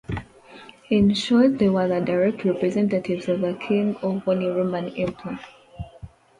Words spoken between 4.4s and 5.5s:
Roman Emperor.